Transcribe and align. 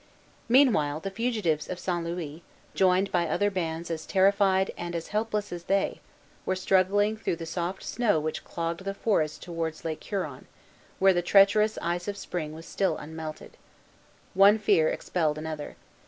Meanwhile 0.49 1.01
the 1.01 1.11
fugitives 1.11 1.69
of 1.69 1.77
St. 1.79 2.03
Louis, 2.03 2.41
joined 2.73 3.11
by 3.11 3.27
other 3.27 3.51
bands 3.51 3.91
as 3.91 4.07
terrified 4.07 4.73
and 4.75 4.95
as 4.95 5.09
helpless 5.09 5.51
as 5.51 5.65
they, 5.65 6.01
were 6.43 6.55
struggling 6.55 7.15
through 7.15 7.35
the 7.35 7.45
soft 7.45 7.83
snow 7.83 8.19
which 8.19 8.43
clogged 8.43 8.83
the 8.83 8.95
forests 8.95 9.37
towards 9.37 9.85
Lake 9.85 10.03
Huron, 10.03 10.47
where 10.97 11.13
the 11.13 11.21
treacherous 11.21 11.77
ice 11.83 12.07
of 12.07 12.17
spring 12.17 12.51
was 12.53 12.65
still 12.65 12.97
unmelted. 12.97 13.57
One 14.33 14.57
fear 14.57 14.89
expelled 14.89 15.37
another. 15.37 15.75